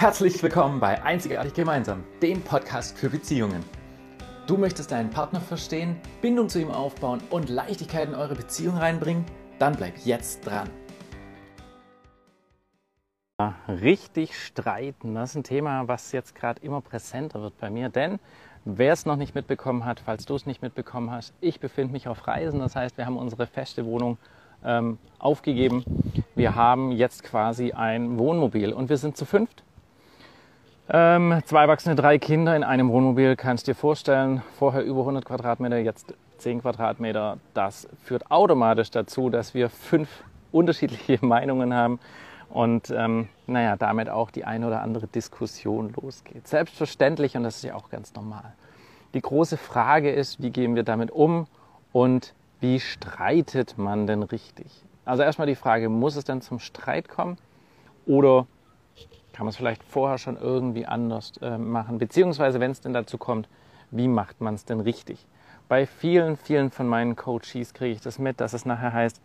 [0.00, 3.62] Herzlich willkommen bei Einzigartig Gemeinsam, dem Podcast für Beziehungen.
[4.46, 9.26] Du möchtest deinen Partner verstehen, Bindung zu ihm aufbauen und Leichtigkeit in eure Beziehung reinbringen?
[9.58, 10.70] Dann bleib jetzt dran.
[13.68, 18.20] Richtig streiten, das ist ein Thema, was jetzt gerade immer präsenter wird bei mir, denn
[18.64, 22.08] wer es noch nicht mitbekommen hat, falls du es nicht mitbekommen hast, ich befinde mich
[22.08, 24.16] auf Reisen, das heißt, wir haben unsere feste Wohnung
[24.64, 25.84] ähm, aufgegeben.
[26.34, 29.62] Wir haben jetzt quasi ein Wohnmobil und wir sind zu fünft.
[30.92, 35.78] Ähm, zwei Erwachsene, drei Kinder in einem Wohnmobil, kannst dir vorstellen, vorher über 100 Quadratmeter,
[35.78, 37.38] jetzt 10 Quadratmeter.
[37.54, 40.08] Das führt automatisch dazu, dass wir fünf
[40.50, 42.00] unterschiedliche Meinungen haben
[42.48, 46.48] und ähm, naja, damit auch die eine oder andere Diskussion losgeht.
[46.48, 48.52] Selbstverständlich und das ist ja auch ganz normal.
[49.14, 51.46] Die große Frage ist, wie gehen wir damit um
[51.92, 54.66] und wie streitet man denn richtig?
[55.04, 57.38] Also erstmal die Frage, muss es denn zum Streit kommen
[58.06, 58.48] oder
[59.40, 61.96] kann man es vielleicht vorher schon irgendwie anders äh, machen?
[61.96, 63.48] Beziehungsweise, wenn es denn dazu kommt,
[63.90, 65.26] wie macht man es denn richtig?
[65.66, 69.18] Bei vielen, vielen von meinen Coaches kriege ich das mit, dass es nachher heißt,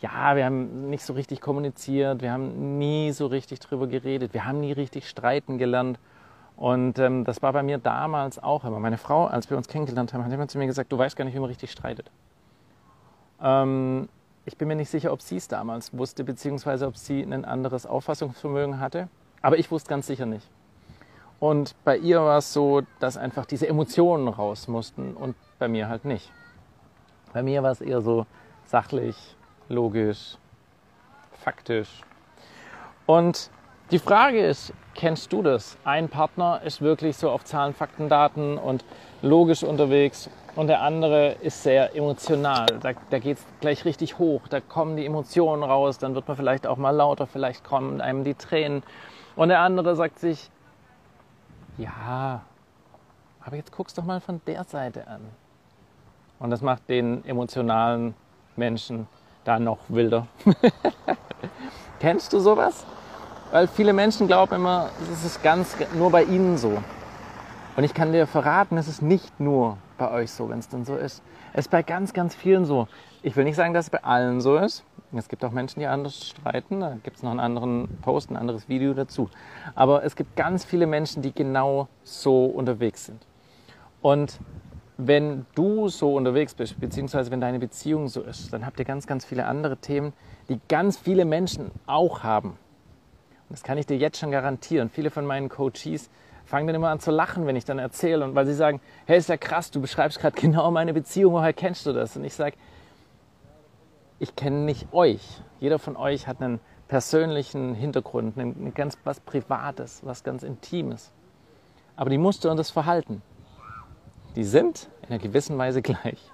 [0.00, 4.44] ja, wir haben nicht so richtig kommuniziert, wir haben nie so richtig drüber geredet, wir
[4.44, 5.98] haben nie richtig streiten gelernt.
[6.54, 8.78] Und ähm, das war bei mir damals auch immer.
[8.78, 11.24] Meine Frau, als wir uns kennengelernt haben, hat immer zu mir gesagt, du weißt gar
[11.24, 12.08] nicht, wie man richtig streitet.
[13.42, 14.08] Ähm,
[14.44, 17.84] ich bin mir nicht sicher, ob sie es damals wusste, beziehungsweise ob sie ein anderes
[17.84, 19.08] Auffassungsvermögen hatte.
[19.42, 20.48] Aber ich wusste ganz sicher nicht.
[21.38, 25.88] Und bei ihr war es so, dass einfach diese Emotionen raus mussten und bei mir
[25.88, 26.32] halt nicht.
[27.32, 28.26] Bei mir war es eher so
[28.64, 29.16] sachlich,
[29.68, 30.38] logisch,
[31.32, 32.00] faktisch.
[33.04, 33.50] Und
[33.90, 35.76] die Frage ist, kennst du das?
[35.84, 38.84] Ein Partner ist wirklich so auf Zahlen, Fakten, Daten und
[39.22, 42.66] logisch unterwegs und der andere ist sehr emotional.
[42.80, 46.36] Da, da geht es gleich richtig hoch, da kommen die Emotionen raus, dann wird man
[46.36, 48.82] vielleicht auch mal lauter, vielleicht kommen einem die Tränen.
[49.36, 50.50] Und der andere sagt sich,
[51.76, 52.42] ja,
[53.44, 55.20] aber jetzt guck's doch mal von der Seite an.
[56.38, 58.14] Und das macht den emotionalen
[58.56, 59.06] Menschen
[59.44, 60.26] da noch wilder.
[62.00, 62.84] Kennst du sowas?
[63.52, 66.82] Weil viele Menschen glauben immer, es ist ganz nur bei ihnen so.
[67.76, 70.84] Und ich kann dir verraten, es ist nicht nur bei euch so, wenn es denn
[70.84, 71.22] so ist.
[71.52, 72.88] Es ist bei ganz, ganz vielen so.
[73.22, 74.82] Ich will nicht sagen, dass es bei allen so ist.
[75.18, 76.80] Es gibt auch Menschen, die anders streiten.
[76.80, 79.30] Da gibt es noch einen anderen Post, ein anderes Video dazu.
[79.74, 83.26] Aber es gibt ganz viele Menschen, die genau so unterwegs sind.
[84.02, 84.40] Und
[84.98, 89.06] wenn du so unterwegs bist, beziehungsweise wenn deine Beziehung so ist, dann habt ihr ganz,
[89.06, 90.12] ganz viele andere Themen,
[90.48, 92.50] die ganz viele Menschen auch haben.
[92.50, 94.88] Und das kann ich dir jetzt schon garantieren.
[94.88, 96.10] Viele von meinen Coaches
[96.46, 98.24] fangen dann immer an zu lachen, wenn ich dann erzähle.
[98.24, 101.52] Und weil sie sagen, hey, ist ja krass, du beschreibst gerade genau meine Beziehung, woher
[101.52, 102.16] kennst du das?
[102.16, 102.56] Und ich sage,
[104.18, 105.22] ich kenne nicht euch.
[105.60, 111.12] Jeder von euch hat einen persönlichen Hintergrund, ein ganz was Privates, was ganz Intimes.
[111.96, 113.22] Aber die Muster und das Verhalten,
[114.36, 116.30] die sind in einer gewissen Weise gleich.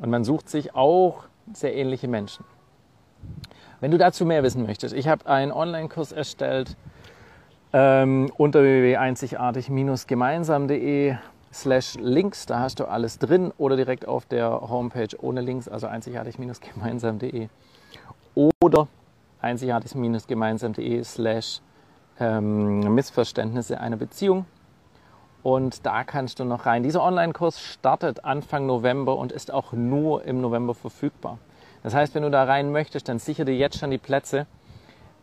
[0.00, 2.44] Und man sucht sich auch sehr ähnliche Menschen.
[3.80, 6.78] Wenn du dazu mehr wissen möchtest, ich habe einen Online-Kurs erstellt
[7.72, 11.16] ähm, unter www.einzigartig-gemeinsam.de
[11.54, 15.86] slash links, da hast du alles drin oder direkt auf der Homepage ohne Links, also
[15.86, 17.48] einzigartig-gemeinsam.de
[18.34, 18.88] oder
[19.40, 21.60] einzigartig-gemeinsam.de slash
[22.18, 24.46] ähm, Missverständnisse einer Beziehung
[25.44, 26.82] und da kannst du noch rein.
[26.82, 31.38] Dieser Online-Kurs startet Anfang November und ist auch nur im November verfügbar.
[31.82, 34.46] Das heißt, wenn du da rein möchtest, dann sichere dir jetzt schon die Plätze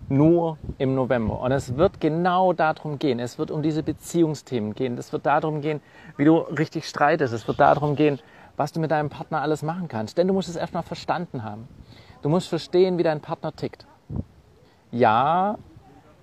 [0.09, 1.39] nur im November.
[1.39, 3.19] Und es wird genau darum gehen.
[3.19, 4.97] Es wird um diese Beziehungsthemen gehen.
[4.97, 5.81] Es wird darum gehen,
[6.17, 7.33] wie du richtig streitest.
[7.33, 8.19] Es wird darum gehen,
[8.57, 10.17] was du mit deinem Partner alles machen kannst.
[10.17, 11.67] Denn du musst es erstmal verstanden haben.
[12.21, 13.85] Du musst verstehen, wie dein Partner tickt.
[14.91, 15.57] Ja,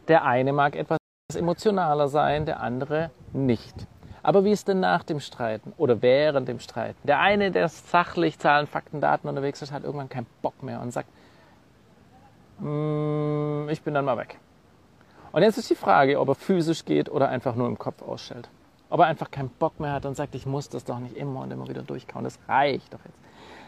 [0.09, 0.99] der eine mag etwas
[1.35, 3.87] emotionaler sein, der andere nicht.
[4.23, 6.99] Aber wie ist denn nach dem Streiten oder während dem Streiten?
[7.05, 10.93] Der eine, der sachlich Zahlen, Fakten, Daten unterwegs ist, hat irgendwann keinen Bock mehr und
[10.93, 11.09] sagt,
[12.61, 14.39] mm, ich bin dann mal weg.
[15.33, 18.49] Und jetzt ist die Frage, ob er physisch geht oder einfach nur im Kopf ausstellt.
[18.91, 21.41] Ob er einfach keinen Bock mehr hat und sagt, ich muss das doch nicht immer
[21.41, 22.25] und immer wieder durchkauen.
[22.25, 23.19] Das reicht doch jetzt.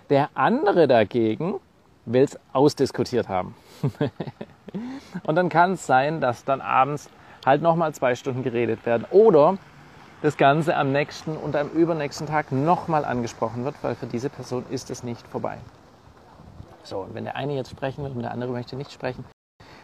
[0.08, 1.60] Der andere dagegen
[2.06, 3.54] will es ausdiskutiert haben.
[5.24, 7.10] und dann kann es sein, dass dann abends
[7.44, 9.06] halt nochmal zwei Stunden geredet werden.
[9.10, 9.58] Oder
[10.22, 14.64] das Ganze am nächsten und am übernächsten Tag nochmal angesprochen wird, weil für diese Person
[14.70, 15.58] ist es nicht vorbei.
[16.82, 19.24] So, und wenn der eine jetzt sprechen will und der andere möchte nicht sprechen,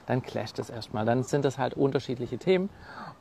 [0.07, 1.05] dann clasht es erstmal.
[1.05, 2.71] Dann sind das halt unterschiedliche Themen.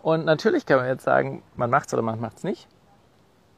[0.02, 2.68] Und natürlich kann man jetzt sagen, man macht es oder man macht es nicht.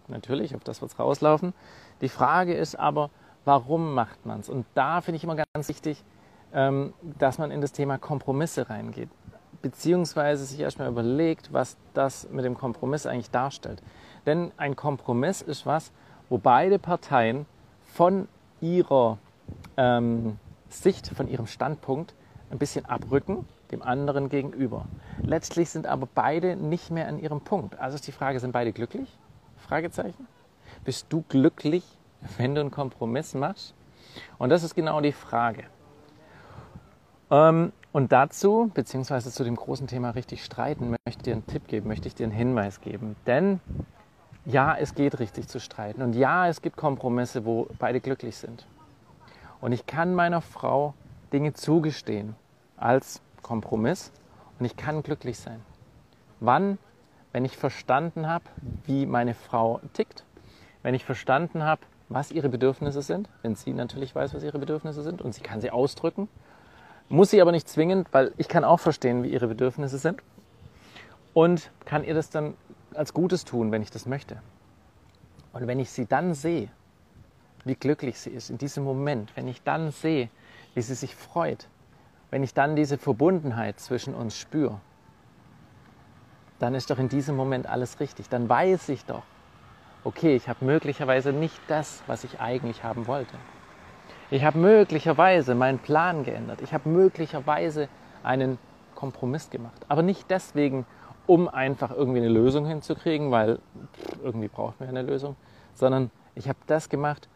[0.07, 1.53] Natürlich, auf das wird es rauslaufen.
[2.01, 3.09] Die Frage ist aber,
[3.43, 4.49] warum macht man es?
[4.49, 6.03] Und da finde ich immer ganz wichtig,
[6.53, 9.09] ähm, dass man in das Thema Kompromisse reingeht
[9.61, 13.81] beziehungsweise sich erstmal überlegt, was das mit dem Kompromiss eigentlich darstellt.
[14.25, 15.91] Denn ein Kompromiss ist was,
[16.29, 17.45] wo beide Parteien
[17.83, 18.27] von
[18.61, 19.17] ihrer
[19.77, 20.37] ähm,
[20.69, 22.13] Sicht, von ihrem Standpunkt
[22.49, 24.85] ein bisschen abrücken dem anderen gegenüber.
[25.21, 27.79] Letztlich sind aber beide nicht mehr an ihrem Punkt.
[27.79, 29.17] Also ist die Frage, sind beide glücklich?
[29.57, 30.27] Fragezeichen.
[30.83, 31.83] Bist du glücklich,
[32.37, 33.73] wenn du einen Kompromiss machst?
[34.37, 35.65] Und das ist genau die Frage.
[37.29, 41.67] Ähm, und dazu, beziehungsweise zu dem großen Thema richtig streiten, möchte ich dir einen Tipp
[41.67, 43.15] geben, möchte ich dir einen Hinweis geben.
[43.25, 43.59] Denn
[44.45, 46.01] ja, es geht richtig zu streiten.
[46.01, 48.65] Und ja, es gibt Kompromisse, wo beide glücklich sind.
[49.61, 50.93] Und ich kann meiner Frau
[51.33, 52.35] Dinge zugestehen
[52.77, 54.11] als Kompromiss
[54.59, 55.61] und ich kann glücklich sein.
[56.39, 56.77] Wann?
[57.33, 58.45] Wenn ich verstanden habe,
[58.85, 60.23] wie meine Frau tickt,
[60.81, 65.03] wenn ich verstanden habe, was ihre Bedürfnisse sind, wenn sie natürlich weiß, was ihre Bedürfnisse
[65.03, 66.29] sind und sie kann sie ausdrücken,
[67.09, 70.21] muss sie aber nicht zwingend, weil ich kann auch verstehen, wie ihre Bedürfnisse sind
[71.33, 72.55] und kann ihr das dann
[72.93, 74.41] als Gutes tun, wenn ich das möchte.
[75.53, 76.69] Und wenn ich sie dann sehe,
[77.67, 80.29] wie glücklich sie ist in diesem Moment, wenn ich dann sehe,
[80.73, 81.67] wie sie sich freut,
[82.31, 84.79] wenn ich dann diese Verbundenheit zwischen uns spüre,
[86.59, 88.29] dann ist doch in diesem Moment alles richtig.
[88.29, 89.23] Dann weiß ich doch,
[90.03, 93.35] okay, ich habe möglicherweise nicht das, was ich eigentlich haben wollte.
[94.29, 96.61] Ich habe möglicherweise meinen Plan geändert.
[96.61, 97.87] Ich habe möglicherweise
[98.23, 98.57] einen
[98.95, 99.85] Kompromiss gemacht.
[99.87, 100.85] Aber nicht deswegen,
[101.27, 103.59] um einfach irgendwie eine Lösung hinzukriegen, weil
[104.23, 105.35] irgendwie braucht man eine Lösung,
[105.75, 107.29] sondern ich habe das gemacht,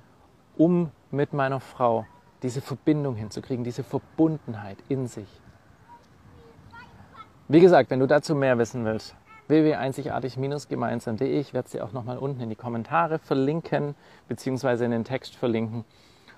[0.61, 2.05] um mit meiner Frau
[2.43, 5.27] diese Verbindung hinzukriegen, diese Verbundenheit in sich.
[7.47, 9.15] Wie gesagt, wenn du dazu mehr wissen willst,
[9.47, 13.95] www.einzigartig-gemeinsam.de, ich werde sie auch nochmal unten in die Kommentare verlinken,
[14.27, 15.83] beziehungsweise in den Text verlinken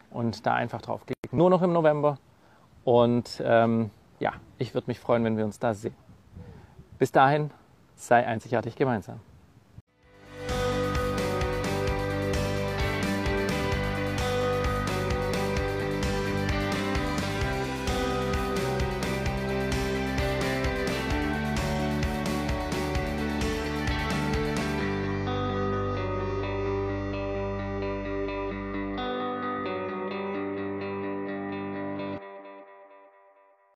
[0.09, 1.37] und da einfach draufklicken.
[1.37, 2.17] Nur noch im November
[2.85, 5.95] und ähm, ja, ich würde mich freuen, wenn wir uns da sehen.
[6.97, 7.51] Bis dahin,
[7.95, 9.19] sei einzigartig gemeinsam.